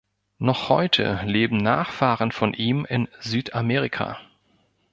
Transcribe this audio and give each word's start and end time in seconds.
Noch 0.39 0.67
heute 0.69 1.19
leben 1.25 1.57
Nachfahren 1.57 2.31
von 2.31 2.55
ihm 2.55 2.85
in 2.89 3.07
Südamerika. 3.19 4.17